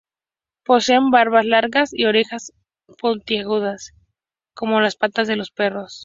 Poseen 0.65 1.11
barbas 1.11 1.45
largas 1.45 1.93
y 1.93 2.05
orejas 2.05 2.53
puntiagudas 2.99 3.91
como 4.55 4.81
las 4.81 4.97
de 4.97 5.35
los 5.35 5.51
perros. 5.51 5.99